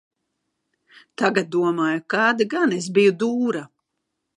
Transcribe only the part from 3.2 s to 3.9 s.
"dūra"."